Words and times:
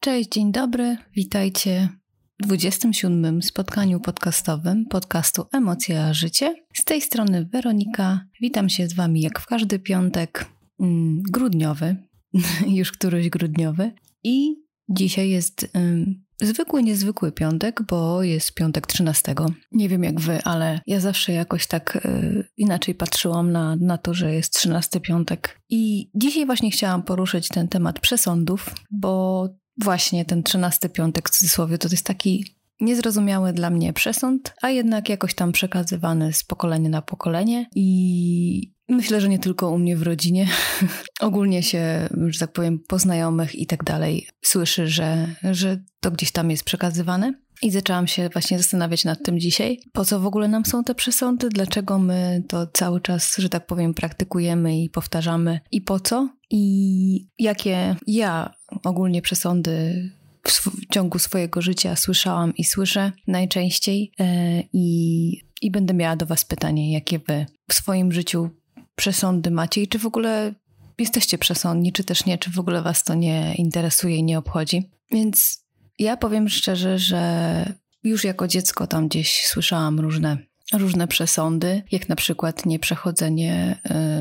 Cześć, 0.00 0.28
dzień 0.30 0.52
dobry, 0.52 0.96
witajcie 1.16 1.88
w 2.42 2.46
27. 2.46 3.42
spotkaniu 3.42 4.00
podcastowym 4.00 4.86
podcastu 4.86 5.46
Emocje 5.52 6.04
a 6.04 6.14
Życie. 6.14 6.54
Z 6.74 6.84
tej 6.84 7.00
strony 7.00 7.48
Weronika, 7.52 8.20
witam 8.40 8.68
się 8.68 8.88
z 8.88 8.92
Wami 8.92 9.20
jak 9.20 9.40
w 9.40 9.46
każdy 9.46 9.78
piątek 9.78 10.46
mm, 10.80 11.22
grudniowy, 11.22 11.96
już 12.78 12.92
któryś 12.92 13.28
grudniowy 13.28 13.92
i 14.24 14.56
dzisiaj 14.88 15.30
jest 15.30 15.70
zwykły, 16.40 16.82
niezwykły 16.82 17.32
piątek, 17.32 17.82
bo 17.82 18.22
jest 18.22 18.54
piątek 18.54 18.86
13. 18.86 19.34
Nie 19.72 19.88
wiem 19.88 20.04
jak 20.04 20.20
Wy, 20.20 20.42
ale 20.44 20.80
ja 20.86 21.00
zawsze 21.00 21.32
jakoś 21.32 21.66
tak 21.66 21.96
y, 21.96 22.48
inaczej 22.56 22.94
patrzyłam 22.94 23.52
na, 23.52 23.76
na 23.76 23.98
to, 23.98 24.14
że 24.14 24.34
jest 24.34 24.54
13 24.54 25.00
piątek 25.00 25.60
i 25.70 26.10
dzisiaj 26.14 26.46
właśnie 26.46 26.70
chciałam 26.70 27.02
poruszyć 27.02 27.48
ten 27.48 27.68
temat 27.68 28.00
przesądów, 28.00 28.74
bo 28.90 29.48
właśnie 29.78 30.24
ten 30.24 30.42
trzynasty 30.42 30.88
piątek 30.88 31.28
w 31.28 31.32
cudzysłowie 31.32 31.78
to 31.78 31.88
jest 31.88 32.06
taki 32.06 32.58
niezrozumiały 32.80 33.52
dla 33.52 33.70
mnie 33.70 33.92
przesąd, 33.92 34.54
a 34.62 34.70
jednak 34.70 35.08
jakoś 35.08 35.34
tam 35.34 35.52
przekazywany 35.52 36.32
z 36.32 36.44
pokolenia 36.44 36.88
na 36.88 37.02
pokolenie 37.02 37.66
i 37.74 38.72
myślę, 38.88 39.20
że 39.20 39.28
nie 39.28 39.38
tylko 39.38 39.70
u 39.70 39.78
mnie 39.78 39.96
w 39.96 40.02
rodzinie. 40.02 40.48
Ogólnie 41.20 41.62
się, 41.62 42.08
że 42.26 42.38
tak 42.38 42.52
powiem, 42.52 42.78
po 42.88 42.98
znajomych 42.98 43.54
i 43.54 43.66
tak 43.66 43.84
dalej 43.84 44.28
słyszy, 44.44 44.88
że, 44.88 45.34
że 45.52 45.82
to 46.00 46.10
gdzieś 46.10 46.32
tam 46.32 46.50
jest 46.50 46.64
przekazywane. 46.64 47.34
I 47.62 47.70
zaczęłam 47.70 48.06
się 48.06 48.28
właśnie 48.28 48.58
zastanawiać 48.58 49.04
nad 49.04 49.24
tym 49.24 49.40
dzisiaj, 49.40 49.80
po 49.92 50.04
co 50.04 50.20
w 50.20 50.26
ogóle 50.26 50.48
nam 50.48 50.64
są 50.64 50.84
te 50.84 50.94
przesądy, 50.94 51.48
dlaczego 51.48 51.98
my 51.98 52.42
to 52.48 52.66
cały 52.66 53.00
czas, 53.00 53.36
że 53.38 53.48
tak 53.48 53.66
powiem, 53.66 53.94
praktykujemy 53.94 54.80
i 54.82 54.90
powtarzamy 54.90 55.60
i 55.72 55.80
po 55.80 56.00
co, 56.00 56.28
i 56.50 57.26
jakie 57.38 57.96
ja 58.06 58.54
ogólnie 58.84 59.22
przesądy 59.22 60.10
w 60.44 60.86
ciągu 60.92 61.18
swojego 61.18 61.62
życia 61.62 61.96
słyszałam 61.96 62.56
i 62.56 62.64
słyszę 62.64 63.12
najczęściej. 63.26 64.12
E, 64.20 64.62
I, 64.72 65.44
I 65.62 65.70
będę 65.70 65.94
miała 65.94 66.16
do 66.16 66.26
Was 66.26 66.44
pytanie, 66.44 66.92
jakie 66.92 67.18
Wy 67.18 67.46
w 67.70 67.74
swoim 67.74 68.12
życiu 68.12 68.50
przesądy 68.96 69.50
macie 69.50 69.82
i 69.82 69.88
czy 69.88 69.98
w 69.98 70.06
ogóle 70.06 70.54
jesteście 70.98 71.38
przesądni, 71.38 71.92
czy 71.92 72.04
też 72.04 72.26
nie, 72.26 72.38
czy 72.38 72.50
w 72.50 72.58
ogóle 72.58 72.82
Was 72.82 73.04
to 73.04 73.14
nie 73.14 73.54
interesuje 73.54 74.16
i 74.16 74.22
nie 74.22 74.38
obchodzi. 74.38 74.90
Więc 75.10 75.64
ja 75.98 76.16
powiem 76.16 76.48
szczerze, 76.48 76.98
że 76.98 77.74
już 78.04 78.24
jako 78.24 78.48
dziecko 78.48 78.86
tam 78.86 79.08
gdzieś 79.08 79.46
słyszałam 79.46 80.00
różne 80.00 80.38
różne 80.72 81.08
przesądy, 81.08 81.82
jak 81.92 82.08
na 82.08 82.16
przykład 82.16 82.66
nieprzechodzenie, 82.66 83.80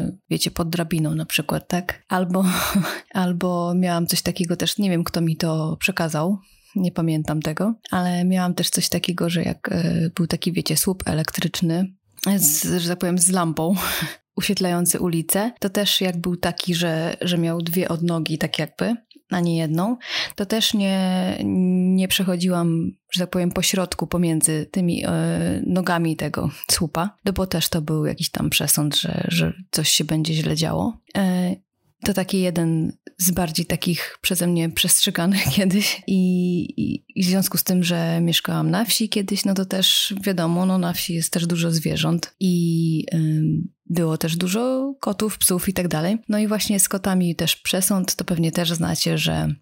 y, 0.10 0.18
wiecie, 0.30 0.52
pod 0.52 0.70
drabiną 0.70 1.16
na 1.16 1.26
przykład, 1.26 1.68
tak? 1.68 2.04
Albo, 2.08 2.46
albo 3.14 3.74
miałam 3.76 4.08
coś 4.08 4.22
takiego 4.22 4.58
też, 4.58 4.78
nie 4.78 4.90
wiem 4.90 5.04
kto 5.04 5.22
mi 5.22 5.38
to 5.38 5.78
przekazał, 5.80 6.38
nie 6.76 6.92
pamiętam 6.92 7.42
tego, 7.42 7.74
ale 7.92 8.26
miałam 8.26 8.54
też 8.54 8.70
coś 8.70 8.90
takiego, 8.90 9.30
że 9.30 9.44
jak 9.44 9.72
y, 9.72 10.12
był 10.16 10.28
taki, 10.28 10.52
wiecie, 10.54 10.78
słup 10.78 11.04
elektryczny, 11.06 11.94
z, 12.38 12.82
że 12.82 12.90
tak 12.90 13.00
powiem, 13.00 13.18
z 13.18 13.30
lampą, 13.30 13.76
uświetlający 14.38 15.00
ulicę, 15.00 15.52
to 15.60 15.70
też 15.70 16.02
jak 16.02 16.18
był 16.18 16.36
taki, 16.36 16.76
że, 16.76 17.18
że 17.22 17.38
miał 17.38 17.62
dwie 17.62 17.90
odnogi, 17.90 18.38
tak 18.38 18.60
jakby, 18.60 18.96
a 19.30 19.40
nie 19.40 19.58
jedną, 19.58 19.98
to 20.36 20.46
też 20.46 20.74
nie, 20.74 21.38
nie 21.96 22.08
przechodziłam, 22.08 22.92
że 23.12 23.20
tak 23.20 23.30
powiem, 23.30 23.52
po 23.52 23.62
środku 23.62 24.08
pomiędzy 24.08 24.66
tymi 24.72 25.06
e, 25.06 25.10
nogami 25.66 26.16
tego 26.16 26.50
słupa, 26.72 27.18
bo 27.36 27.48
też 27.48 27.70
to 27.70 27.82
był 27.82 28.06
jakiś 28.06 28.30
tam 28.30 28.50
przesąd, 28.50 28.96
że, 28.96 29.26
że 29.28 29.54
coś 29.72 29.90
się 29.90 30.04
będzie 30.04 30.34
źle 30.34 30.56
działo. 30.56 30.98
E, 31.18 31.56
to 32.04 32.14
taki 32.14 32.42
jeden 32.42 32.92
z 33.18 33.32
bardziej 33.32 33.66
takich 33.66 34.18
przeze 34.22 34.48
mnie 34.48 34.70
przestrzeganych 34.70 35.44
kiedyś 35.56 36.04
I, 36.08 36.18
i, 36.78 37.04
i, 37.16 37.24
w 37.24 37.28
związku 37.28 37.58
z 37.58 37.64
tym, 37.64 37.84
że 37.84 38.22
mieszkałam 38.22 38.72
na 38.72 38.86
wsi 38.86 39.10
kiedyś, 39.10 39.46
no 39.46 39.54
to 39.54 39.66
też 39.66 40.14
wiadomo, 40.22 40.66
no 40.66 40.78
na 40.78 40.94
wsi 40.94 41.14
jest 41.14 41.34
też 41.34 41.48
dużo 41.48 41.72
zwierząt 41.72 42.36
i 42.40 43.06
było 43.90 44.18
też 44.18 44.36
dużo 44.36 44.94
kotów, 45.00 45.38
psów 45.38 45.70
i 45.70 45.74
tak 45.74 45.88
dalej. 45.88 46.18
No 46.30 46.40
i 46.40 46.48
właśnie 46.48 46.80
z 46.80 46.90
kotami 46.90 47.36
też 47.36 47.56
przesąd, 47.56 48.16
to 48.16 48.24
pewnie 48.24 48.52
też 48.52 48.72
znacie, 48.72 49.18
że 49.18 49.56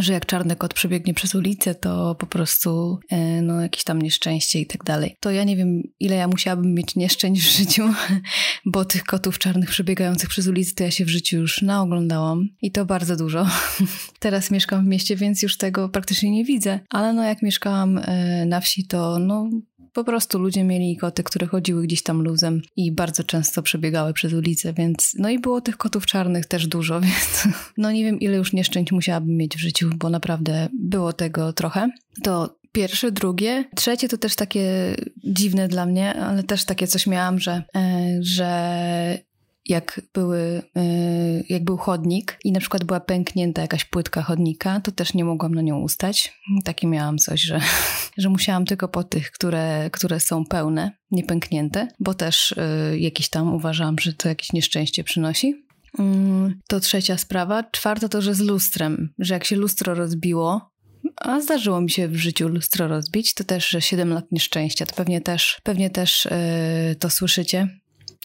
że 0.00 0.12
jak 0.12 0.26
czarny 0.26 0.56
kot 0.56 0.74
przebiegnie 0.74 1.14
przez 1.14 1.34
ulicę, 1.34 1.74
to 1.74 2.14
po 2.14 2.26
prostu 2.26 2.98
e, 3.10 3.42
no, 3.42 3.60
jakieś 3.60 3.84
tam 3.84 4.02
nieszczęście 4.02 4.60
i 4.60 4.66
tak 4.66 4.84
dalej. 4.84 5.16
To 5.20 5.30
ja 5.30 5.44
nie 5.44 5.56
wiem, 5.56 5.82
ile 6.00 6.16
ja 6.16 6.28
musiałabym 6.28 6.74
mieć 6.74 6.96
nieszczęść 6.96 7.42
w 7.42 7.56
życiu, 7.56 7.82
bo 8.72 8.84
tych 8.84 9.04
kotów 9.04 9.38
czarnych 9.38 9.70
przebiegających 9.70 10.28
przez 10.28 10.46
ulicę 10.46 10.74
to 10.74 10.84
ja 10.84 10.90
się 10.90 11.04
w 11.04 11.08
życiu 11.08 11.36
już 11.36 11.62
naoglądałam 11.62 12.48
i 12.62 12.72
to 12.72 12.84
bardzo 12.84 13.16
dużo. 13.16 13.46
Teraz 14.18 14.50
mieszkam 14.50 14.84
w 14.84 14.88
mieście, 14.88 15.16
więc 15.16 15.42
już 15.42 15.56
tego 15.56 15.88
praktycznie 15.88 16.30
nie 16.30 16.44
widzę, 16.44 16.80
ale 16.90 17.12
no 17.12 17.22
jak 17.22 17.42
mieszkałam 17.42 17.98
e, 17.98 18.46
na 18.46 18.60
wsi, 18.60 18.86
to 18.86 19.18
no 19.18 19.50
po 19.94 20.04
prostu 20.04 20.38
ludzie 20.38 20.64
mieli 20.64 20.96
koty, 20.96 21.22
które 21.22 21.46
chodziły 21.46 21.82
gdzieś 21.82 22.02
tam 22.02 22.22
luzem 22.22 22.62
i 22.76 22.92
bardzo 22.92 23.24
często 23.24 23.62
przebiegały 23.62 24.12
przez 24.12 24.32
ulicę, 24.32 24.72
więc 24.72 25.12
no 25.18 25.30
i 25.30 25.38
było 25.38 25.60
tych 25.60 25.76
kotów 25.76 26.06
czarnych 26.06 26.46
też 26.46 26.66
dużo, 26.66 27.00
więc 27.10 27.48
no 27.76 27.92
nie 27.92 28.04
wiem 28.04 28.20
ile 28.20 28.36
już 28.36 28.52
nieszczęść 28.52 28.92
musiałabym 28.92 29.36
mieć 29.36 29.56
w 29.56 29.60
życiu, 29.60 29.90
bo 29.96 30.10
naprawdę 30.10 30.68
było 30.72 31.12
tego 31.12 31.52
trochę. 31.52 31.90
To 32.22 32.58
pierwsze, 32.72 33.12
drugie. 33.12 33.64
Trzecie 33.76 34.08
to 34.08 34.18
też 34.18 34.36
takie 34.36 34.94
dziwne 35.24 35.68
dla 35.68 35.86
mnie, 35.86 36.14
ale 36.14 36.42
też 36.42 36.64
takie 36.64 36.86
coś 36.86 37.06
miałam, 37.06 37.38
że, 37.38 37.62
e, 37.76 38.18
że 38.20 39.18
jak, 39.66 40.00
były, 40.14 40.62
y, 40.76 41.44
jak 41.48 41.64
był 41.64 41.76
chodnik 41.76 42.38
i 42.44 42.52
na 42.52 42.60
przykład 42.60 42.84
była 42.84 43.00
pęknięta 43.00 43.62
jakaś 43.62 43.84
płytka 43.84 44.22
chodnika, 44.22 44.80
to 44.80 44.92
też 44.92 45.14
nie 45.14 45.24
mogłam 45.24 45.54
na 45.54 45.62
nią 45.62 45.80
ustać. 45.80 46.40
Takie 46.64 46.86
miałam 46.86 47.18
coś, 47.18 47.40
że, 47.40 47.60
że 48.18 48.28
musiałam 48.28 48.64
tylko 48.64 48.88
po 48.88 49.04
tych, 49.04 49.30
które, 49.30 49.90
które 49.92 50.20
są 50.20 50.44
pełne, 50.44 50.92
niepęknięte, 51.10 51.88
bo 52.00 52.14
też 52.14 52.52
y, 52.52 52.98
jakiś 52.98 53.28
tam 53.28 53.54
uważałam, 53.54 53.98
że 53.98 54.12
to 54.12 54.28
jakieś 54.28 54.52
nieszczęście 54.52 55.04
przynosi. 55.04 55.64
Mm, 55.98 56.60
to 56.68 56.80
trzecia 56.80 57.18
sprawa. 57.18 57.62
Czwarta 57.62 58.08
to, 58.08 58.22
że 58.22 58.34
z 58.34 58.40
lustrem, 58.40 59.14
że 59.18 59.34
jak 59.34 59.44
się 59.44 59.56
lustro 59.56 59.94
rozbiło, 59.94 60.74
a 61.16 61.40
zdarzyło 61.40 61.80
mi 61.80 61.90
się 61.90 62.08
w 62.08 62.16
życiu 62.16 62.48
lustro 62.48 62.88
rozbić, 62.88 63.34
to 63.34 63.44
też, 63.44 63.68
że 63.68 63.82
7 63.82 64.08
lat 64.08 64.32
nieszczęścia. 64.32 64.86
To 64.86 64.94
pewnie 64.94 65.20
też, 65.20 65.60
pewnie 65.62 65.90
też 65.90 66.28
yy, 66.88 66.94
to 66.94 67.10
słyszycie 67.10 67.68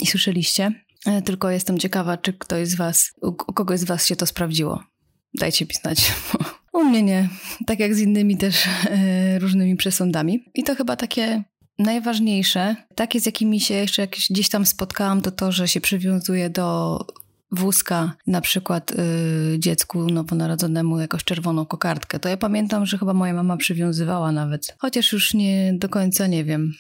i 0.01 0.07
słyszeliście. 0.07 0.71
E, 1.06 1.22
tylko 1.22 1.50
jestem 1.50 1.78
ciekawa, 1.78 2.18
czy 2.18 2.34
ktoś 2.34 2.68
z 2.68 2.76
Was, 2.76 3.14
u 3.22 3.34
kogoś 3.34 3.80
z 3.80 3.84
Was 3.84 4.06
się 4.06 4.16
to 4.16 4.26
sprawdziło. 4.26 4.84
Dajcie 5.34 5.66
mi 5.66 5.74
znać. 5.82 6.12
U 6.74 6.84
mnie 6.84 7.04
nie. 7.04 7.30
Tak 7.66 7.80
jak 7.80 7.96
z 7.96 8.00
innymi 8.00 8.38
też 8.38 8.68
e, 8.68 9.40
różnymi 9.40 9.76
przesądami. 9.76 10.46
I 10.54 10.64
to 10.64 10.76
chyba 10.76 10.96
takie 10.96 11.44
najważniejsze, 11.80 12.76
takie 12.96 13.20
z 13.20 13.26
jakimi 13.26 13.60
się 13.60 13.74
jeszcze 13.74 14.08
gdzieś 14.08 14.50
tam 14.50 14.66
spotkałam, 14.66 15.22
to 15.22 15.32
to, 15.32 15.52
że 15.52 15.68
się 15.68 15.82
przywiązuje 15.82 16.50
do 16.50 17.00
wózka, 17.52 18.14
na 18.28 18.42
przykład 18.42 18.92
y, 18.92 18.96
dziecku 19.60 20.06
nowonarodzonemu 20.06 21.00
jakoś 21.00 21.24
czerwoną 21.24 21.66
kokardkę. 21.66 22.20
To 22.20 22.30
ja 22.30 22.38
pamiętam, 22.38 22.86
że 22.86 22.98
chyba 22.98 23.14
moja 23.14 23.34
mama 23.34 23.58
przywiązywała 23.58 24.31
nawet. 24.31 24.76
Chociaż 24.78 25.14
już 25.14 25.34
nie 25.34 25.74
do 25.74 25.90
końca 25.90 26.28
nie 26.28 26.44
wiem. 26.44 26.74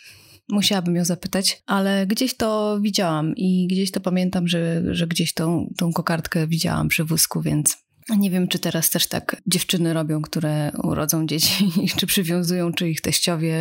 Musiałabym 0.49 0.95
ją 0.95 1.05
zapytać, 1.05 1.63
ale 1.65 2.07
gdzieś 2.07 2.37
to 2.37 2.79
widziałam 2.81 3.35
i 3.35 3.67
gdzieś 3.67 3.91
to 3.91 3.99
pamiętam, 3.99 4.47
że, 4.47 4.83
że 4.95 5.07
gdzieś 5.07 5.33
tą, 5.33 5.73
tą 5.77 5.93
kokardkę 5.93 6.47
widziałam 6.47 6.87
przy 6.87 7.03
wózku, 7.03 7.41
więc 7.41 7.77
nie 8.15 8.31
wiem, 8.31 8.47
czy 8.47 8.59
teraz 8.59 8.89
też 8.89 9.07
tak 9.07 9.41
dziewczyny 9.47 9.93
robią, 9.93 10.21
które 10.21 10.71
urodzą 10.83 11.27
dzieci, 11.27 11.71
czy 11.97 12.07
przywiązują, 12.07 12.73
czy 12.73 12.89
ich 12.89 13.01
teściowie, 13.01 13.55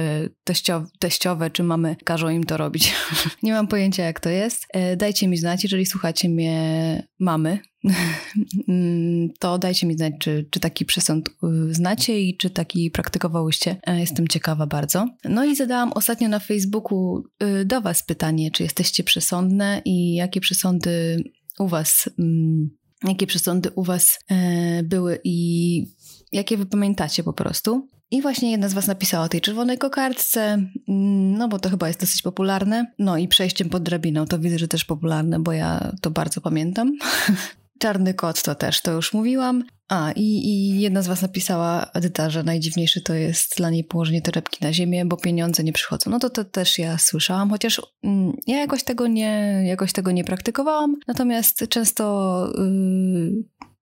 teścio, 0.44 0.84
teściowe, 0.98 1.50
czy 1.50 1.62
mamy 1.62 1.97
każą 2.04 2.28
im 2.28 2.44
to 2.44 2.56
robić. 2.56 2.94
nie 3.42 3.53
mam 3.53 3.69
pojęcia, 3.69 4.04
jak 4.04 4.20
to 4.20 4.28
jest. 4.28 4.66
E, 4.70 4.97
dajcie 4.97 5.28
mi 5.28 5.36
znać, 5.36 5.62
jeżeli 5.62 5.86
słuchacie 5.86 6.28
mnie 6.28 7.09
mamy, 7.19 7.59
to 9.41 9.59
dajcie 9.59 9.86
mi 9.86 9.95
znać, 9.95 10.12
czy, 10.21 10.48
czy 10.51 10.60
taki 10.60 10.84
przesąd 10.84 11.28
y, 11.28 11.74
znacie 11.74 12.21
i 12.21 12.36
czy 12.36 12.51
taki 12.51 12.91
praktykowałyście. 12.91 13.77
E, 13.86 14.01
jestem 14.01 14.28
ciekawa 14.28 14.66
bardzo. 14.66 15.09
No 15.24 15.44
i 15.44 15.56
zadałam 15.56 15.92
ostatnio 15.92 16.28
na 16.28 16.39
Facebooku 16.39 17.22
y, 17.42 17.65
do 17.65 17.80
Was 17.80 18.03
pytanie, 18.03 18.51
czy 18.51 18.62
jesteście 18.62 19.04
przesądne 19.04 19.83
i 19.84 20.15
jakie 20.15 20.41
przesądy 20.41 21.24
u 21.59 21.68
Was 21.68 22.09
mm, 22.18 22.71
jakie 23.04 23.27
przesądy 23.27 23.71
u 23.71 23.83
Was 23.83 24.18
e, 24.30 24.83
były 24.83 25.21
i 25.24 25.86
jakie 26.33 26.56
Wy 26.56 26.66
pamiętacie 26.66 27.22
po 27.22 27.33
prostu. 27.33 27.89
I 28.10 28.22
właśnie 28.22 28.50
jedna 28.50 28.68
z 28.68 28.74
Was 28.74 28.86
napisała 28.86 29.24
o 29.24 29.28
tej 29.28 29.41
czerwonej 29.41 29.78
kokardce, 29.78 30.41
mm, 30.89 31.39
no 31.39 31.48
bo 31.48 31.59
to 31.59 31.71
chyba 31.71 31.89
jest 31.89 32.00
dosyć 32.00 32.22
popularne. 32.22 32.92
No 32.98 33.16
i 33.16 33.28
przejściem 33.28 33.68
pod 33.68 33.83
drabiną 33.83 34.27
to 34.27 34.39
widzę, 34.39 34.59
że 34.59 34.68
też 34.68 34.84
popularne, 34.84 35.41
bo 35.41 35.53
ja 35.53 35.92
to 36.00 36.10
bardzo 36.10 36.41
pamiętam. 36.41 36.92
Czarny 37.78 38.15
kot 38.15 38.42
to 38.42 38.54
też, 38.54 38.83
to 38.83 38.92
już 38.92 39.13
mówiłam. 39.13 39.65
A, 39.89 40.13
i, 40.13 40.22
i 40.22 40.80
jedna 40.80 41.03
z 41.03 41.07
was 41.07 41.22
napisała, 41.22 41.86
Edyta, 41.95 42.30
że 42.30 42.42
najdziwniejsze 42.42 43.01
to 43.01 43.15
jest 43.15 43.57
dla 43.57 43.71
niej 43.71 43.84
położenie 43.84 44.22
torebki 44.22 44.65
na 44.65 44.72
ziemię, 44.72 45.04
bo 45.07 45.16
pieniądze 45.16 45.65
nie 45.65 45.72
przychodzą. 45.72 46.10
No 46.10 46.19
to 46.19 46.30
to 46.30 46.45
też 46.45 46.78
ja 46.78 46.98
słyszałam, 46.98 47.51
chociaż 47.51 47.83
mm, 48.04 48.36
ja 48.47 48.59
jakoś 48.59 48.84
tego 48.84 49.07
nie, 49.07 49.63
jakoś 49.66 49.92
tego 49.92 50.10
nie 50.10 50.25
praktykowałam. 50.25 50.97
Natomiast 51.07 51.69
często, 51.69 52.47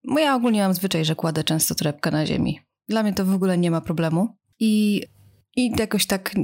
yy, 0.07 0.21
ja 0.21 0.35
ogólnie 0.35 0.61
mam 0.61 0.73
zwyczaj, 0.73 1.05
że 1.05 1.15
kładę 1.15 1.43
często 1.43 1.75
torebkę 1.75 2.11
na 2.11 2.25
ziemi 2.25 2.59
Dla 2.89 3.03
mnie 3.03 3.13
to 3.13 3.25
w 3.25 3.33
ogóle 3.33 3.57
nie 3.57 3.71
ma 3.71 3.81
problemu. 3.81 4.37
I 4.59 5.01
i 5.57 5.71
jakoś 5.79 6.05
tak 6.05 6.35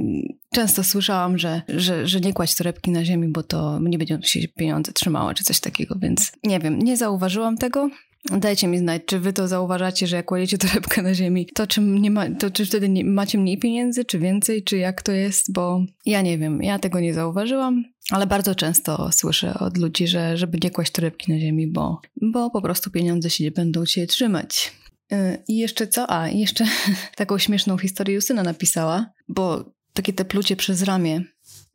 często 0.50 0.84
słyszałam, 0.84 1.38
że, 1.38 1.62
że, 1.68 2.06
że 2.06 2.20
nie 2.20 2.32
kładź 2.32 2.54
torebki 2.54 2.90
na 2.90 3.04
ziemi, 3.04 3.28
bo 3.28 3.42
to 3.42 3.78
nie 3.78 3.98
będą 3.98 4.22
się 4.22 4.48
pieniądze 4.48 4.92
trzymały, 4.92 5.34
czy 5.34 5.44
coś 5.44 5.60
takiego, 5.60 5.96
więc 5.98 6.32
nie 6.44 6.60
wiem, 6.60 6.78
nie 6.78 6.96
zauważyłam 6.96 7.58
tego. 7.58 7.90
Dajcie 8.32 8.66
mi 8.66 8.78
znać, 8.78 9.02
czy 9.06 9.20
wy 9.20 9.32
to 9.32 9.48
zauważacie, 9.48 10.06
że 10.06 10.16
jak 10.16 10.26
kładziecie 10.26 10.58
torebkę 10.58 11.02
na 11.02 11.14
ziemi, 11.14 11.46
to 11.54 11.66
czy, 11.66 11.80
nie 11.80 12.10
ma, 12.10 12.30
to 12.30 12.50
czy 12.50 12.66
wtedy 12.66 12.88
nie, 12.88 13.04
macie 13.04 13.38
mniej 13.38 13.58
pieniędzy, 13.58 14.04
czy 14.04 14.18
więcej, 14.18 14.62
czy 14.62 14.76
jak 14.76 15.02
to 15.02 15.12
jest, 15.12 15.52
bo 15.52 15.84
ja 16.06 16.22
nie 16.22 16.38
wiem, 16.38 16.62
ja 16.62 16.78
tego 16.78 17.00
nie 17.00 17.14
zauważyłam, 17.14 17.84
ale 18.10 18.26
bardzo 18.26 18.54
często 18.54 19.10
słyszę 19.12 19.54
od 19.54 19.76
ludzi, 19.76 20.06
że 20.06 20.36
żeby 20.36 20.58
nie 20.62 20.70
kłaść 20.70 20.92
torebki 20.92 21.32
na 21.32 21.40
ziemi, 21.40 21.66
bo, 21.66 22.00
bo 22.22 22.50
po 22.50 22.62
prostu 22.62 22.90
pieniądze 22.90 23.30
się 23.30 23.44
nie 23.44 23.50
będą 23.50 23.86
cię 23.86 24.06
trzymać. 24.06 24.72
Y, 25.12 25.42
I 25.48 25.56
jeszcze 25.56 25.86
co? 25.86 26.10
A, 26.10 26.28
jeszcze 26.28 26.64
taką 27.16 27.38
śmieszną 27.38 27.78
historię 27.78 28.14
Justyna 28.14 28.42
napisała, 28.42 29.10
bo 29.28 29.72
takie 29.92 30.12
te 30.12 30.24
plucie 30.24 30.56
przez 30.56 30.82
ramię. 30.82 31.22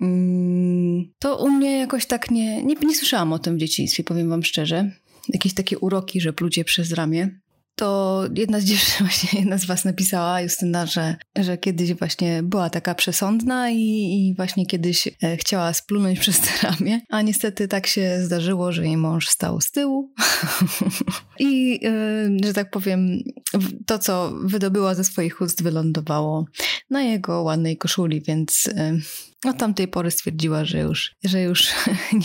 Mm, 0.01 1.11
to 1.19 1.37
u 1.43 1.49
mnie 1.49 1.79
jakoś 1.79 2.05
tak 2.05 2.31
nie, 2.31 2.63
nie, 2.63 2.75
nie 2.75 2.95
słyszałam 2.95 3.33
o 3.33 3.39
tym 3.39 3.55
w 3.55 3.59
dzieciństwie, 3.59 4.03
powiem 4.03 4.29
wam 4.29 4.43
szczerze. 4.43 4.91
Jakieś 5.29 5.53
takie 5.53 5.79
uroki, 5.79 6.21
że 6.21 6.33
plucie 6.33 6.63
przez 6.63 6.91
ramię 6.91 7.39
to 7.79 8.23
jedna 8.35 8.59
z 8.59 8.63
dziewczyn, 8.63 9.05
właśnie 9.07 9.39
jedna 9.39 9.57
z 9.57 9.65
was 9.65 9.85
napisała, 9.85 10.41
Justyna, 10.41 10.85
że, 10.85 11.15
że 11.37 11.57
kiedyś 11.57 11.93
właśnie 11.93 12.43
była 12.43 12.69
taka 12.69 12.95
przesądna 12.95 13.69
i, 13.69 13.77
i 13.77 14.33
właśnie 14.35 14.65
kiedyś 14.65 15.07
e, 15.07 15.37
chciała 15.37 15.73
splunąć 15.73 16.19
przez 16.29 16.39
te 16.39 16.67
ramię, 16.67 17.01
a 17.09 17.21
niestety 17.21 17.67
tak 17.67 17.87
się 17.87 18.19
zdarzyło, 18.25 18.71
że 18.71 18.85
jej 18.85 18.97
mąż 18.97 19.27
stał 19.27 19.61
z 19.61 19.71
tyłu 19.71 20.13
i, 21.39 21.79
e, 21.85 22.45
że 22.45 22.53
tak 22.53 22.71
powiem, 22.71 23.19
to, 23.85 23.99
co 23.99 24.33
wydobyła 24.43 24.95
ze 24.95 25.03
swoich 25.03 25.41
ust, 25.41 25.63
wylądowało 25.63 26.45
na 26.89 27.01
jego 27.01 27.41
ładnej 27.41 27.77
koszuli, 27.77 28.21
więc 28.21 28.69
e, 28.75 28.97
od 29.45 29.57
tamtej 29.57 29.87
pory 29.87 30.11
stwierdziła, 30.11 30.65
że 30.65 30.79
już, 30.79 31.15
że 31.23 31.41
już 31.41 31.67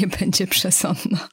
nie 0.01 0.07
będzie 0.07 0.47
przesądna. 0.47 1.29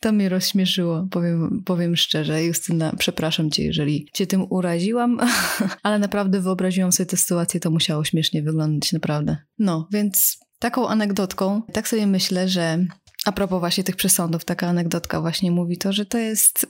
To 0.00 0.12
mnie 0.12 0.28
rozśmieszyło, 0.28 1.08
powiem, 1.10 1.62
powiem 1.64 1.96
szczerze. 1.96 2.44
Justyna, 2.44 2.92
przepraszam 2.98 3.50
cię, 3.50 3.64
jeżeli 3.64 4.08
cię 4.12 4.26
tym 4.26 4.46
uraziłam, 4.50 5.20
ale 5.82 5.98
naprawdę 5.98 6.40
wyobraziłam 6.40 6.92
sobie 6.92 7.06
tę 7.06 7.16
sytuację, 7.16 7.60
to 7.60 7.70
musiało 7.70 8.04
śmiesznie 8.04 8.42
wyglądać, 8.42 8.92
naprawdę. 8.92 9.36
No, 9.58 9.88
więc 9.92 10.38
taką 10.58 10.88
anegdotką, 10.88 11.62
tak 11.72 11.88
sobie 11.88 12.06
myślę, 12.06 12.48
że 12.48 12.86
a 13.24 13.32
propos 13.32 13.60
właśnie 13.60 13.84
tych 13.84 13.96
przesądów, 13.96 14.44
taka 14.44 14.68
anegdotka 14.68 15.20
właśnie 15.20 15.50
mówi 15.50 15.78
to, 15.78 15.92
że 15.92 16.06
to 16.06 16.18
jest, 16.18 16.66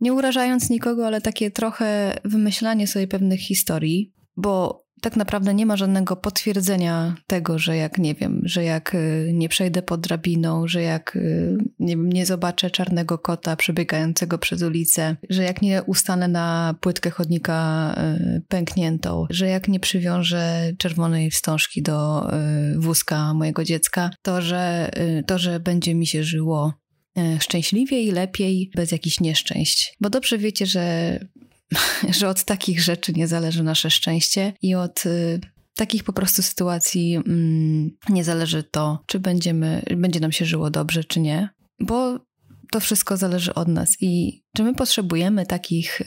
nie 0.00 0.12
urażając 0.12 0.70
nikogo, 0.70 1.06
ale 1.06 1.20
takie 1.20 1.50
trochę 1.50 2.18
wymyślanie 2.24 2.86
sobie 2.86 3.06
pewnych 3.08 3.40
historii, 3.40 4.12
bo 4.36 4.84
tak 5.00 5.16
naprawdę 5.16 5.54
nie 5.54 5.66
ma 5.66 5.76
żadnego 5.76 6.16
potwierdzenia 6.16 7.14
tego, 7.26 7.58
że 7.58 7.76
jak 7.76 7.98
nie 7.98 8.14
wiem, 8.14 8.40
że 8.44 8.64
jak 8.64 8.94
y, 8.94 9.30
nie 9.34 9.48
przejdę 9.48 9.82
pod 9.82 10.00
drabiną, 10.00 10.68
że 10.68 10.82
jak 10.82 11.16
y, 11.16 11.58
nie, 11.78 11.96
nie 11.96 12.26
zobaczę 12.26 12.70
czarnego 12.70 13.18
kota 13.18 13.56
przebiegającego 13.56 14.38
przez 14.38 14.62
ulicę, 14.62 15.16
że 15.30 15.42
jak 15.42 15.62
nie 15.62 15.82
ustanę 15.82 16.28
na 16.28 16.74
płytkę 16.80 17.10
chodnika 17.10 17.94
y, 18.36 18.42
pękniętą, 18.48 19.26
że 19.30 19.46
jak 19.46 19.68
nie 19.68 19.80
przywiążę 19.80 20.72
czerwonej 20.78 21.30
wstążki 21.30 21.82
do 21.82 22.30
wózka 22.76 23.34
mojego 23.34 23.64
dziecka, 23.64 24.10
to 24.22 24.42
że, 24.42 24.90
to, 25.26 25.38
że 25.38 25.60
będzie 25.60 25.94
mi 25.94 26.06
się 26.06 26.24
żyło 26.24 26.72
szczęśliwiej, 27.40 28.10
lepiej, 28.10 28.70
bez 28.76 28.92
jakichś 28.92 29.20
nieszczęść. 29.20 29.94
Bo 30.00 30.10
dobrze 30.10 30.38
wiecie, 30.38 30.66
że 30.66 31.18
że 32.18 32.28
od 32.28 32.44
takich 32.44 32.80
rzeczy 32.82 33.12
nie 33.12 33.28
zależy 33.28 33.62
nasze 33.62 33.90
szczęście 33.90 34.52
i 34.62 34.74
od 34.74 35.06
y, 35.06 35.40
takich 35.76 36.04
po 36.04 36.12
prostu 36.12 36.42
sytuacji 36.42 37.16
mm, 37.16 37.90
nie 38.08 38.24
zależy 38.24 38.62
to, 38.62 39.02
czy 39.06 39.20
będziemy, 39.20 39.82
będzie 39.96 40.20
nam 40.20 40.32
się 40.32 40.44
żyło 40.44 40.70
dobrze, 40.70 41.04
czy 41.04 41.20
nie. 41.20 41.48
Bo 41.80 42.18
to 42.70 42.80
wszystko 42.80 43.16
zależy 43.16 43.54
od 43.54 43.68
nas 43.68 43.96
i 44.00 44.42
czy 44.56 44.62
my 44.62 44.74
potrzebujemy 44.74 45.46
takich, 45.46 46.02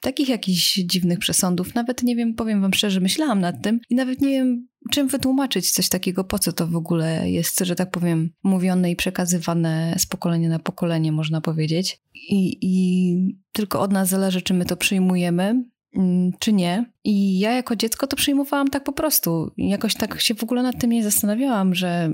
takich 0.00 0.28
jakichś 0.28 0.74
dziwnych 0.74 1.18
przesądów. 1.18 1.74
Nawet 1.74 2.02
nie 2.02 2.16
wiem, 2.16 2.34
powiem 2.34 2.60
wam 2.60 2.74
szczerze, 2.74 3.00
myślałam 3.00 3.40
nad 3.40 3.62
tym 3.62 3.80
i 3.90 3.94
nawet 3.94 4.20
nie 4.20 4.28
wiem, 4.28 4.68
czym 4.90 5.08
wytłumaczyć 5.08 5.70
coś 5.70 5.88
takiego, 5.88 6.24
po 6.24 6.38
co 6.38 6.52
to 6.52 6.66
w 6.66 6.76
ogóle 6.76 7.30
jest, 7.30 7.60
że 7.60 7.74
tak 7.74 7.90
powiem, 7.90 8.30
mówione 8.42 8.90
i 8.90 8.96
przekazywane 8.96 9.94
z 9.98 10.06
pokolenia 10.06 10.48
na 10.48 10.58
pokolenie, 10.58 11.12
można 11.12 11.40
powiedzieć. 11.40 12.00
I, 12.14 12.58
i 12.60 13.36
tylko 13.52 13.80
od 13.80 13.92
nas 13.92 14.08
zależy, 14.08 14.42
czy 14.42 14.54
my 14.54 14.64
to 14.64 14.76
przyjmujemy, 14.76 15.64
mm, 15.96 16.32
czy 16.38 16.52
nie. 16.52 16.84
I 17.04 17.38
ja 17.38 17.52
jako 17.52 17.76
dziecko 17.76 18.06
to 18.06 18.16
przyjmowałam 18.16 18.68
tak 18.68 18.84
po 18.84 18.92
prostu. 18.92 19.50
Jakoś 19.56 19.94
tak 19.94 20.20
się 20.20 20.34
w 20.34 20.42
ogóle 20.42 20.62
nad 20.62 20.80
tym 20.80 20.90
nie 20.90 21.04
zastanawiałam, 21.04 21.74
że 21.74 22.12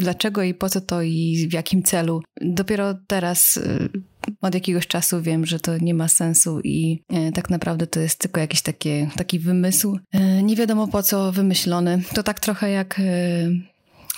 dlaczego 0.00 0.42
i 0.42 0.54
po 0.54 0.68
co 0.68 0.80
to 0.80 1.02
i 1.02 1.46
w 1.50 1.52
jakim 1.52 1.82
celu. 1.82 2.22
Dopiero 2.40 2.94
teraz 3.06 3.56
y, 3.56 3.88
od 4.40 4.54
jakiegoś 4.54 4.86
czasu 4.86 5.22
wiem, 5.22 5.46
że 5.46 5.60
to 5.60 5.78
nie 5.78 5.94
ma 5.94 6.08
sensu 6.08 6.60
i 6.64 7.02
e, 7.08 7.32
tak 7.32 7.50
naprawdę 7.50 7.86
to 7.86 8.00
jest 8.00 8.18
tylko 8.18 8.40
jakiś 8.40 8.62
taki, 8.62 8.90
taki 9.16 9.38
wymysł. 9.38 9.98
E, 10.12 10.42
nie 10.42 10.56
wiadomo 10.56 10.88
po 10.88 11.02
co 11.02 11.32
wymyślony. 11.32 12.02
To 12.14 12.22
tak 12.22 12.40
trochę 12.40 12.70
jak 12.70 13.00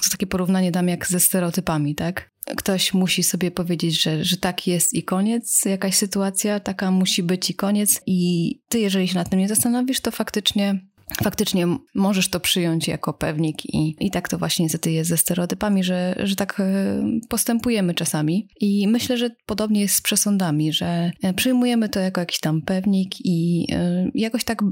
to 0.02 0.11
takie 0.11 0.26
porównanie 0.26 0.73
dam 0.73 0.88
jak 0.88 1.06
ze 1.06 1.20
stereotypami, 1.20 1.94
tak? 1.94 2.31
Ktoś 2.56 2.94
musi 2.94 3.23
sobie 3.23 3.50
powiedzieć, 3.50 4.02
że, 4.02 4.25
że 4.25 4.37
tak 4.37 4.67
jest 4.67 4.94
i 4.94 5.02
koniec, 5.02 5.64
jakaś 5.64 5.94
sytuacja 5.94 6.61
taka 6.61 6.90
musi 6.90 7.23
być 7.23 7.50
i 7.50 7.55
koniec, 7.55 8.00
i 8.06 8.50
ty, 8.69 8.81
jeżeli 8.81 9.08
się 9.08 9.14
nad 9.14 9.31
tym 9.31 9.38
nie 9.38 9.49
zastanowisz, 9.49 10.00
to 10.00 10.11
faktycznie 10.11 10.81
faktycznie 11.22 11.66
możesz 11.94 12.28
to 12.28 12.40
przyjąć 12.40 12.88
jako 12.88 13.12
pewnik 13.12 13.64
i, 13.64 13.96
i 14.00 14.10
tak 14.10 14.28
to 14.28 14.38
właśnie 14.38 14.62
niestety 14.62 14.93
jest 14.93 15.10
ze 15.10 15.16
stereotypami, 15.16 15.84
że, 15.84 16.14
że 16.19 16.37
tak 16.37 16.60
e, 16.60 17.02
postępujemy 17.28 17.94
czasami. 17.94 18.49
I 18.60 18.88
myślę, 18.88 19.19
że 19.19 19.31
podobnie 19.46 19.81
jest 19.81 19.94
z 19.94 20.00
przesądami, 20.00 20.72
że 20.72 21.12
e, 21.22 21.34
przyjmujemy 21.34 21.88
to 21.88 22.00
jako 22.00 22.20
jakiś 22.20 22.40
tam 22.40 22.62
pewnik 22.62 23.10
i 23.25 23.66
e, 23.72 24.10
jakoś 24.14 24.44
tak 24.44 24.62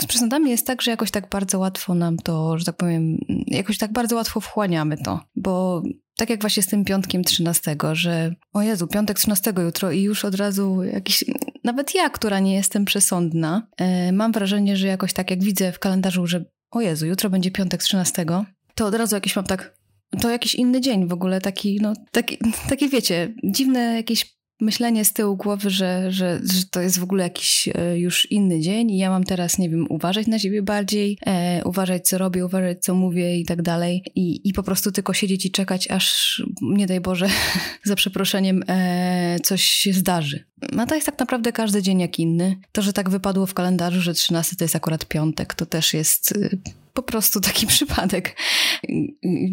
z 0.00 0.06
przesądami 0.06 0.50
jest 0.50 0.66
tak, 0.66 0.82
że 0.82 0.90
jakoś 0.90 1.10
tak 1.10 1.28
bardzo 1.28 1.58
łatwo 1.58 1.94
nam 1.94 2.16
to, 2.16 2.58
że 2.58 2.64
tak 2.64 2.76
powiem, 2.76 3.18
jakoś 3.46 3.78
tak 3.78 3.92
bardzo 3.92 4.16
łatwo 4.16 4.40
wchłaniamy 4.40 4.96
to, 4.96 5.20
bo 5.36 5.82
tak 6.16 6.30
jak 6.30 6.40
właśnie 6.40 6.62
z 6.62 6.66
tym 6.66 6.84
piątkiem 6.84 7.24
13, 7.24 7.76
że 7.92 8.34
o 8.52 8.62
Jezu, 8.62 8.86
piątek 8.86 9.18
13 9.18 9.52
jutro 9.64 9.92
i 9.92 10.02
już 10.02 10.24
od 10.24 10.34
razu 10.34 10.82
jakiś, 10.82 11.24
nawet 11.64 11.94
ja, 11.94 12.10
która 12.10 12.40
nie 12.40 12.54
jestem 12.54 12.84
przesądna, 12.84 13.66
e, 13.76 14.12
mam 14.12 14.32
wrażenie, 14.32 14.76
że 14.76 14.86
jakoś 14.86 15.12
tak 15.12 15.30
jak 15.30 15.42
widzę 15.42 15.72
w 15.72 15.78
kalendarzu, 15.78 16.26
że 16.26 16.44
o 16.70 16.80
Jezu, 16.80 17.06
jutro 17.06 17.30
będzie 17.30 17.50
piątek 17.50 17.82
13, 17.82 18.26
to 18.74 18.86
od 18.86 18.94
razu 18.94 19.14
jakiś 19.14 19.36
mam 19.36 19.44
tak, 19.44 19.74
to 20.20 20.30
jakiś 20.30 20.54
inny 20.54 20.80
dzień 20.80 21.08
w 21.08 21.12
ogóle, 21.12 21.40
taki, 21.40 21.80
no, 21.80 21.92
taki, 22.10 22.38
taki 22.70 22.88
wiecie, 22.88 23.34
dziwne 23.44 23.80
jakieś 23.80 24.41
myślenie 24.62 25.04
z 25.04 25.12
tyłu 25.12 25.36
głowy, 25.36 25.70
że, 25.70 26.12
że, 26.12 26.40
że 26.52 26.64
to 26.70 26.80
jest 26.80 26.98
w 26.98 27.02
ogóle 27.02 27.24
jakiś 27.24 27.68
e, 27.74 27.98
już 27.98 28.30
inny 28.30 28.60
dzień 28.60 28.90
i 28.90 28.98
ja 28.98 29.10
mam 29.10 29.24
teraz, 29.24 29.58
nie 29.58 29.70
wiem, 29.70 29.86
uważać 29.88 30.26
na 30.26 30.38
siebie 30.38 30.62
bardziej, 30.62 31.18
e, 31.26 31.64
uważać 31.64 32.08
co 32.08 32.18
robię, 32.18 32.44
uważać 32.44 32.84
co 32.84 32.94
mówię 32.94 33.38
i 33.38 33.44
tak 33.44 33.62
dalej 33.62 34.04
i, 34.14 34.48
i 34.48 34.52
po 34.52 34.62
prostu 34.62 34.92
tylko 34.92 35.12
siedzieć 35.12 35.46
i 35.46 35.50
czekać, 35.50 35.90
aż 35.90 36.42
nie 36.62 36.86
daj 36.86 37.00
Boże, 37.00 37.28
za 37.84 37.94
przeproszeniem, 37.94 38.62
e, 38.68 39.36
coś 39.42 39.62
się 39.62 39.92
zdarzy. 39.92 40.44
No 40.72 40.86
to 40.86 40.94
jest 40.94 41.06
tak 41.06 41.18
naprawdę 41.18 41.52
każdy 41.52 41.82
dzień 41.82 42.00
jak 42.00 42.18
inny. 42.18 42.56
To, 42.72 42.82
że 42.82 42.92
tak 42.92 43.10
wypadło 43.10 43.46
w 43.46 43.54
kalendarzu, 43.54 44.00
że 44.00 44.14
13 44.14 44.56
to 44.56 44.64
jest 44.64 44.76
akurat 44.76 45.04
piątek, 45.04 45.54
to 45.54 45.66
też 45.66 45.94
jest 45.94 46.32
y, 46.32 46.58
po 46.92 47.02
prostu 47.02 47.40
taki 47.40 47.66
przypadek. 47.74 48.36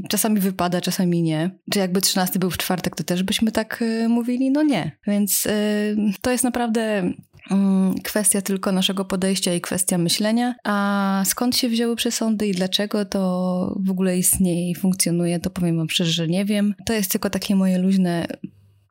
Czasami 0.10 0.40
wypada, 0.40 0.82
czasami 0.82 1.22
nie. 1.22 1.52
Czy 1.72 1.80
jakby 1.80 2.02
13 2.02 2.40
był 2.40 2.50
w 2.50 2.58
czwartek, 2.58 2.96
to 2.96 3.04
też 3.04 3.24
byśmy 3.24 3.52
tak 3.52 3.82
y, 3.82 4.10
mówili? 4.10 4.52
No 4.52 4.64
nie. 4.64 4.98
Więc 5.08 5.46
y, 5.46 5.96
to 6.22 6.32
jest 6.32 6.44
naprawdę 6.44 7.14
mm, 7.52 7.96
kwestia 8.04 8.42
tylko 8.42 8.72
naszego 8.72 9.06
podejścia 9.06 9.54
i 9.54 9.62
kwestia 9.62 9.98
myślenia. 9.98 10.56
A 10.64 11.24
skąd 11.26 11.56
się 11.58 11.70
wzięły 11.70 11.96
przesądy 11.96 12.48
i 12.48 12.52
dlaczego 12.52 13.06
to 13.06 13.78
w 13.80 13.92
ogóle 13.92 14.18
istnieje 14.18 14.72
i 14.72 14.76
funkcjonuje, 14.76 15.40
to 15.40 15.50
powiem 15.50 15.78
wam 15.78 15.90
szczerze, 15.90 16.12
że 16.12 16.28
nie 16.28 16.46
wiem. 16.46 16.76
To 16.86 16.94
jest 16.94 17.12
tylko 17.12 17.30
takie 17.30 17.56
moje 17.56 17.78
luźne 17.78 18.28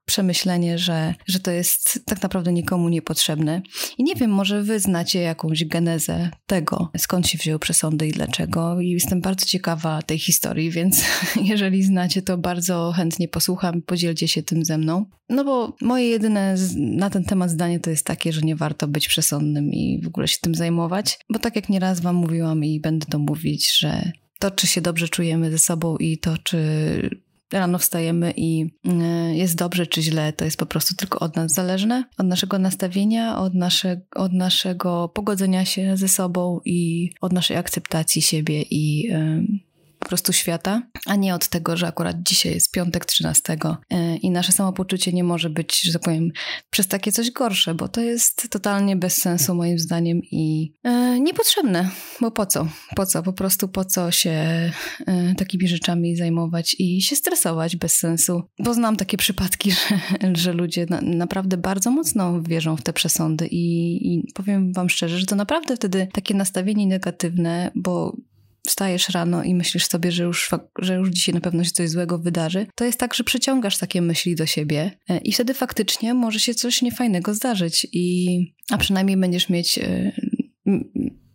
przemyślenie, 0.08 0.78
że, 0.78 1.14
że 1.26 1.40
to 1.40 1.50
jest 1.50 2.00
tak 2.04 2.22
naprawdę 2.22 2.52
nikomu 2.52 2.88
niepotrzebne. 2.88 3.62
I 3.98 4.04
nie 4.04 4.14
wiem, 4.14 4.30
może 4.30 4.62
wy 4.62 4.80
znacie 4.80 5.20
jakąś 5.20 5.64
genezę 5.64 6.30
tego, 6.46 6.90
skąd 6.98 7.28
się 7.28 7.38
wzięły 7.38 7.58
przesądy 7.58 8.08
i 8.08 8.12
dlaczego. 8.12 8.80
I 8.80 8.90
jestem 8.90 9.20
bardzo 9.20 9.46
ciekawa 9.46 10.02
tej 10.02 10.18
historii, 10.18 10.70
więc 10.70 11.04
jeżeli 11.52 11.82
znacie, 11.82 12.22
to 12.22 12.38
bardzo 12.38 12.92
chętnie 12.96 13.28
posłucham, 13.28 13.82
podzielcie 13.82 14.28
się 14.28 14.42
tym 14.42 14.64
ze 14.64 14.78
mną. 14.78 15.06
No 15.28 15.44
bo 15.44 15.76
moje 15.80 16.08
jedyne 16.08 16.54
na 16.76 17.10
ten 17.10 17.24
temat 17.24 17.50
zdanie 17.50 17.80
to 17.80 17.90
jest 17.90 18.06
takie, 18.06 18.32
że 18.32 18.40
nie 18.40 18.56
warto 18.56 18.88
być 18.88 19.08
przesądnym 19.08 19.72
i 19.72 20.00
w 20.04 20.06
ogóle 20.06 20.28
się 20.28 20.38
tym 20.40 20.54
zajmować, 20.54 21.18
bo 21.32 21.38
tak 21.38 21.56
jak 21.56 21.68
nieraz 21.68 22.00
wam 22.00 22.16
mówiłam 22.16 22.64
i 22.64 22.80
będę 22.80 23.06
to 23.06 23.18
mówić, 23.18 23.78
że 23.78 24.12
to, 24.38 24.50
czy 24.50 24.66
się 24.66 24.80
dobrze 24.80 25.08
czujemy 25.08 25.50
ze 25.50 25.58
sobą 25.58 25.96
i 25.96 26.18
to, 26.18 26.38
czy 26.38 26.58
rano 27.52 27.78
wstajemy 27.78 28.32
i 28.36 28.66
y, 28.86 29.36
jest 29.36 29.56
dobrze 29.56 29.86
czy 29.86 30.02
źle, 30.02 30.32
to 30.32 30.44
jest 30.44 30.56
po 30.56 30.66
prostu 30.66 30.96
tylko 30.96 31.18
od 31.18 31.36
nas 31.36 31.52
zależne, 31.52 32.04
od 32.18 32.26
naszego 32.26 32.58
nastawienia, 32.58 33.38
od, 33.38 33.54
nasze, 33.54 34.00
od 34.14 34.32
naszego 34.32 35.08
pogodzenia 35.08 35.64
się 35.64 35.96
ze 35.96 36.08
sobą 36.08 36.60
i 36.64 37.10
od 37.20 37.32
naszej 37.32 37.56
akceptacji 37.56 38.22
siebie 38.22 38.62
i 38.70 39.12
prostu 40.08 40.32
świata, 40.32 40.82
a 41.06 41.16
nie 41.16 41.34
od 41.34 41.48
tego, 41.48 41.76
że 41.76 41.86
akurat 41.86 42.16
dzisiaj 42.22 42.54
jest 42.54 42.72
piątek 42.72 43.04
13 43.04 43.56
e, 43.90 44.16
i 44.16 44.30
nasze 44.30 44.52
samopoczucie 44.52 45.12
nie 45.12 45.24
może 45.24 45.50
być, 45.50 45.80
że 45.80 45.92
tak 45.92 46.02
powiem, 46.02 46.30
przez 46.70 46.86
takie 46.86 47.12
coś 47.12 47.30
gorsze, 47.30 47.74
bo 47.74 47.88
to 47.88 48.00
jest 48.00 48.50
totalnie 48.50 48.96
bez 48.96 49.16
sensu 49.16 49.54
moim 49.54 49.78
zdaniem 49.78 50.20
i 50.22 50.72
e, 50.84 51.20
niepotrzebne, 51.20 51.90
bo 52.20 52.30
po 52.30 52.46
co? 52.46 52.68
Po 52.96 53.06
co? 53.06 53.22
Po 53.22 53.32
prostu 53.32 53.68
po 53.68 53.84
co 53.84 54.10
się 54.10 54.30
e, 54.30 55.34
takimi 55.36 55.68
rzeczami 55.68 56.16
zajmować 56.16 56.76
i 56.78 57.02
się 57.02 57.16
stresować 57.16 57.76
bez 57.76 57.98
sensu, 57.98 58.42
bo 58.58 58.74
znam 58.74 58.96
takie 58.96 59.16
przypadki, 59.16 59.70
że, 59.72 59.98
że 60.32 60.52
ludzie 60.52 60.86
na, 60.90 61.00
naprawdę 61.00 61.56
bardzo 61.56 61.90
mocno 61.90 62.42
wierzą 62.42 62.76
w 62.76 62.82
te 62.82 62.92
przesądy 62.92 63.46
i, 63.46 63.96
i 64.14 64.32
powiem 64.34 64.72
wam 64.72 64.88
szczerze, 64.88 65.18
że 65.18 65.26
to 65.26 65.36
naprawdę 65.36 65.76
wtedy 65.76 66.08
takie 66.12 66.34
nastawienie 66.34 66.86
negatywne, 66.86 67.70
bo 67.74 68.16
wstajesz 68.68 69.08
rano 69.08 69.44
i 69.44 69.54
myślisz 69.54 69.86
sobie, 69.86 70.12
że 70.12 70.22
już, 70.22 70.50
że 70.78 70.94
już 70.94 71.10
dzisiaj 71.10 71.34
na 71.34 71.40
pewno 71.40 71.64
się 71.64 71.70
coś 71.70 71.90
złego 71.90 72.18
wydarzy, 72.18 72.66
to 72.74 72.84
jest 72.84 72.98
tak, 72.98 73.14
że 73.14 73.24
przyciągasz 73.24 73.78
takie 73.78 74.02
myśli 74.02 74.34
do 74.34 74.46
siebie 74.46 74.90
e, 75.08 75.18
i 75.18 75.32
wtedy 75.32 75.54
faktycznie 75.54 76.14
może 76.14 76.40
się 76.40 76.54
coś 76.54 76.82
niefajnego 76.82 77.34
zdarzyć 77.34 77.86
i 77.92 78.38
a 78.70 78.78
przynajmniej 78.78 79.16
będziesz 79.16 79.48
mieć 79.48 79.78
e, 79.78 80.12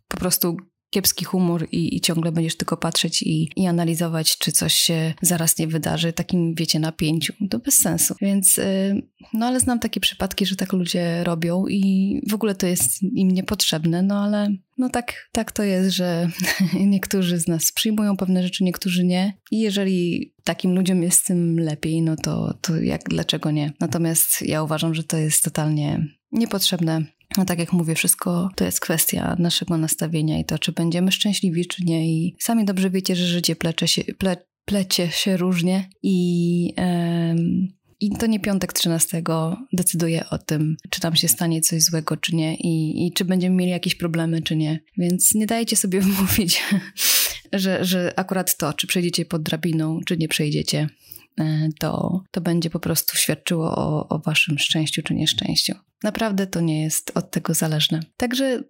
po 0.08 0.18
prostu 0.18 0.58
kiepski 0.94 1.26
humor 1.26 1.68
i, 1.72 1.96
i, 1.96 2.02
ciągle 2.02 2.32
będziesz 2.32 2.58
tylko 2.58 2.78
patrzeć 2.78 3.22
i, 3.22 3.50
i, 3.56 3.68
analizować, 3.68 4.38
czy 4.38 4.52
coś 4.52 4.74
się 4.74 5.14
zaraz 5.22 5.58
nie 5.58 5.68
wydarzy, 5.68 6.14
takim, 6.14 6.56
wiecie, 6.56 6.80
napięciu. 6.80 7.34
To 7.50 7.60
bez 7.60 7.76
sensu. 7.76 8.16
Więc, 8.22 8.58
y, 8.58 9.02
no 9.34 9.46
ale 9.46 9.60
znam 9.60 9.80
takie 9.80 10.00
przypadki, 10.00 10.46
że 10.46 10.56
tak 10.56 10.74
ludzie 10.74 11.24
robią 11.24 11.68
i 11.68 12.22
w 12.30 12.34
ogóle 12.34 12.56
to 12.56 12.68
jest 12.68 13.04
im 13.04 13.32
niepotrzebne, 13.32 14.02
no 14.02 14.24
ale 14.24 14.50
no 14.78 14.90
tak, 14.90 15.30
tak 15.32 15.52
to 15.52 15.64
jest, 15.64 15.96
że 15.96 16.30
niektórzy 16.94 17.40
z 17.40 17.48
nas 17.48 17.72
przyjmują 17.72 18.18
pewne 18.18 18.44
rzeczy, 18.44 18.64
niektórzy 18.64 19.04
nie. 19.04 19.38
I 19.52 19.60
jeżeli 19.60 20.34
takim 20.44 20.76
ludziom 20.76 21.04
jest 21.04 21.26
tym 21.26 21.60
lepiej, 21.60 22.02
no 22.02 22.16
to, 22.16 22.54
to 22.62 22.78
jak, 22.78 23.02
dlaczego 23.10 23.52
nie? 23.52 23.74
Natomiast 23.80 24.42
ja 24.42 24.64
uważam, 24.64 24.96
że 24.96 25.04
to 25.04 25.18
jest 25.18 25.44
totalnie 25.44 26.08
niepotrzebne 26.32 27.06
no 27.38 27.46
tak 27.46 27.60
jak 27.60 27.74
mówię, 27.74 27.96
wszystko 27.96 28.50
to 28.56 28.66
jest 28.66 28.80
kwestia 28.80 29.36
naszego 29.40 29.78
nastawienia 29.78 30.40
i 30.40 30.46
to, 30.46 30.60
czy 30.60 30.72
będziemy 30.72 31.12
szczęśliwi, 31.12 31.66
czy 31.66 31.84
nie. 31.86 32.08
I 32.08 32.36
sami 32.40 32.66
dobrze 32.66 32.90
wiecie, 32.90 33.16
że 33.16 33.26
życie 33.26 33.56
plecze 33.56 33.88
się, 33.88 34.04
ple, 34.04 34.38
plecie 34.66 35.12
się 35.12 35.38
różnie 35.38 35.90
i, 36.04 36.74
i 38.00 38.10
to 38.20 38.26
nie 38.26 38.40
piątek 38.40 38.74
13 38.74 39.24
decyduje 39.74 40.30
o 40.30 40.38
tym, 40.38 40.76
czy 40.90 41.00
tam 41.00 41.16
się 41.16 41.28
stanie 41.28 41.62
coś 41.62 41.82
złego, 41.82 42.18
czy 42.18 42.36
nie 42.36 42.56
i, 42.56 43.06
i 43.08 43.14
czy 43.14 43.26
będziemy 43.26 43.56
mieli 43.56 43.72
jakieś 43.72 43.96
problemy, 43.96 44.42
czy 44.42 44.56
nie. 44.56 44.80
Więc 44.98 45.36
nie 45.36 45.46
dajcie 45.46 45.76
sobie 45.76 46.02
wmówić, 46.02 46.64
że, 47.54 47.86
że 47.86 48.14
akurat 48.16 48.58
to, 48.58 48.74
czy 48.74 48.88
przejdziecie 48.88 49.26
pod 49.26 49.44
drabiną, 49.44 50.00
czy 50.06 50.18
nie 50.18 50.28
przejdziecie. 50.28 50.90
E, 51.40 51.70
to, 51.80 52.22
to 52.32 52.42
będzie 52.42 52.70
po 52.70 52.80
prostu 52.80 53.18
świadczyło 53.18 53.76
o, 53.76 54.10
o 54.10 54.20
waszym 54.20 54.60
szczęściu 54.60 55.04
czy 55.04 55.14
nieszczęściu. 55.14 55.74
Naprawdę 56.04 56.48
to 56.48 56.62
nie 56.62 56.84
jest 56.84 57.12
od 57.16 57.32
tego 57.32 57.54
zależne. 57.54 58.00
Także 58.18 58.64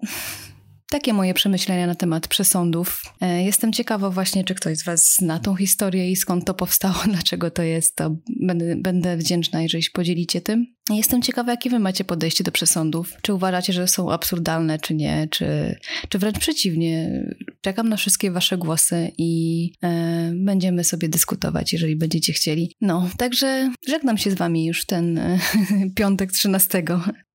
takie 0.93 1.13
moje 1.13 1.33
przemyślenia 1.33 1.87
na 1.87 1.95
temat 1.95 2.27
przesądów. 2.27 3.01
E, 3.21 3.43
jestem 3.43 3.73
ciekawa 3.73 4.09
właśnie, 4.09 4.43
czy 4.43 4.55
ktoś 4.55 4.77
z 4.77 4.83
Was 4.83 5.15
zna 5.15 5.39
tą 5.39 5.55
historię 5.55 6.11
i 6.11 6.15
skąd 6.15 6.45
to 6.45 6.53
powstało, 6.53 6.95
dlaczego 7.13 7.51
to 7.51 7.63
jest. 7.63 7.95
To 7.95 8.15
będę, 8.39 8.75
będę 8.75 9.17
wdzięczna, 9.17 9.61
jeżeli 9.61 9.83
się 9.83 9.89
podzielicie 9.93 10.41
tym. 10.41 10.65
Jestem 10.89 11.21
ciekawa, 11.21 11.51
jakie 11.51 11.69
Wy 11.69 11.79
macie 11.79 12.03
podejście 12.03 12.43
do 12.43 12.51
przesądów. 12.51 13.13
Czy 13.21 13.33
uważacie, 13.33 13.73
że 13.73 13.87
są 13.87 14.11
absurdalne, 14.11 14.79
czy 14.79 14.93
nie, 14.95 15.27
czy, 15.31 15.75
czy 16.09 16.19
wręcz 16.19 16.39
przeciwnie. 16.39 17.23
Czekam 17.61 17.89
na 17.89 17.97
wszystkie 17.97 18.31
Wasze 18.31 18.57
głosy 18.57 19.11
i 19.17 19.71
e, 19.83 20.31
będziemy 20.35 20.83
sobie 20.83 21.09
dyskutować, 21.09 21.73
jeżeli 21.73 21.95
będziecie 21.95 22.33
chcieli. 22.33 22.75
No, 22.81 23.09
także 23.17 23.71
żegnam 23.87 24.17
się 24.17 24.31
z 24.31 24.35
Wami 24.35 24.65
już 24.65 24.85
ten 24.85 25.17
e, 25.17 25.39
piątek 25.95 26.31
13. 26.31 26.83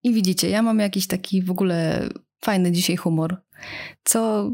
I 0.02 0.12
widzicie, 0.12 0.50
ja 0.50 0.62
mam 0.62 0.78
jakiś 0.78 1.06
taki 1.06 1.42
w 1.42 1.50
ogóle 1.50 2.08
fajny 2.40 2.72
dzisiaj 2.72 2.96
humor, 2.96 3.36
co 4.04 4.50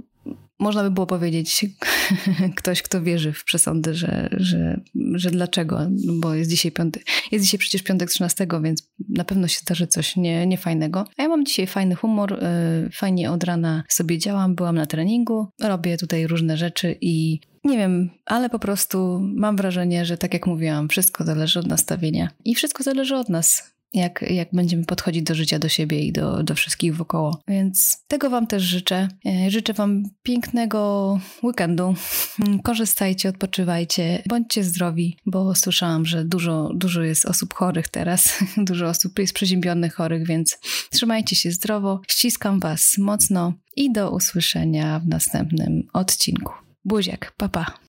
można 0.58 0.82
by 0.82 0.90
było 0.90 1.06
powiedzieć 1.06 1.66
ktoś, 2.56 2.82
kto 2.82 3.02
wierzy 3.02 3.32
w 3.32 3.44
przesądy, 3.44 3.94
że, 3.94 4.28
że, 4.32 4.80
że 5.14 5.30
dlaczego, 5.30 5.80
bo 6.20 6.34
jest 6.34 6.50
dzisiaj 6.50 6.72
piąty, 6.72 7.00
jest 7.32 7.44
dzisiaj 7.44 7.58
przecież 7.58 7.82
piątek 7.82 8.10
13, 8.10 8.46
więc 8.62 8.90
na 9.08 9.24
pewno 9.24 9.48
się 9.48 9.58
zdarzy 9.58 9.86
coś 9.86 10.16
nie, 10.16 10.46
niefajnego. 10.46 11.04
A 11.16 11.22
ja 11.22 11.28
mam 11.28 11.44
dzisiaj 11.44 11.66
fajny 11.66 11.94
humor, 11.94 12.42
yy, 12.82 12.90
fajnie 12.90 13.30
od 13.30 13.44
rana 13.44 13.84
sobie 13.88 14.18
działam, 14.18 14.54
byłam 14.54 14.76
na 14.76 14.86
treningu, 14.86 15.48
robię 15.60 15.96
tutaj 15.96 16.26
różne 16.26 16.56
rzeczy 16.56 16.96
i 17.00 17.40
nie 17.64 17.78
wiem, 17.78 18.10
ale 18.26 18.50
po 18.50 18.58
prostu 18.58 19.20
mam 19.22 19.56
wrażenie, 19.56 20.04
że 20.04 20.18
tak 20.18 20.34
jak 20.34 20.46
mówiłam, 20.46 20.88
wszystko 20.88 21.24
zależy 21.24 21.60
od 21.60 21.66
nastawienia 21.66 22.28
i 22.44 22.54
wszystko 22.54 22.82
zależy 22.82 23.16
od 23.16 23.28
nas 23.28 23.73
jak, 23.94 24.24
jak 24.30 24.48
będziemy 24.52 24.84
podchodzić 24.84 25.22
do 25.22 25.34
życia, 25.34 25.58
do 25.58 25.68
siebie 25.68 26.00
i 26.00 26.12
do, 26.12 26.42
do 26.42 26.54
wszystkich 26.54 26.96
wokoło. 26.96 27.40
Więc 27.48 28.04
tego 28.08 28.30
Wam 28.30 28.46
też 28.46 28.62
życzę. 28.62 29.08
E, 29.26 29.50
życzę 29.50 29.72
Wam 29.72 30.02
pięknego 30.22 31.20
weekendu. 31.42 31.94
Korzystajcie, 32.62 33.28
odpoczywajcie, 33.28 34.22
bądźcie 34.28 34.64
zdrowi, 34.64 35.16
bo 35.26 35.54
słyszałam, 35.54 36.06
że 36.06 36.24
dużo, 36.24 36.70
dużo 36.74 37.02
jest 37.02 37.26
osób 37.26 37.54
chorych 37.54 37.88
teraz, 37.88 38.38
dużo 38.68 38.86
osób 38.86 39.18
jest 39.18 39.34
przeziębionych 39.34 39.94
chorych, 39.94 40.26
więc 40.26 40.58
trzymajcie 40.90 41.36
się 41.36 41.50
zdrowo. 41.50 42.00
Ściskam 42.08 42.60
Was 42.60 42.94
mocno 42.98 43.52
i 43.76 43.92
do 43.92 44.10
usłyszenia 44.10 45.00
w 45.00 45.08
następnym 45.08 45.82
odcinku. 45.92 46.52
Buziak, 46.84 47.32
papa. 47.36 47.83